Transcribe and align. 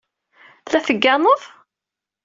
La 0.71 0.79
tegganeḍ? 0.87 1.41